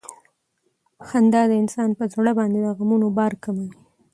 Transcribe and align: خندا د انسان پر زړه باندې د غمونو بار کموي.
خندا 1.07 1.41
د 1.49 1.51
انسان 1.61 1.89
پر 1.97 2.07
زړه 2.15 2.31
باندې 2.39 2.59
د 2.61 2.67
غمونو 2.77 3.07
بار 3.17 3.33
کموي. 3.43 3.71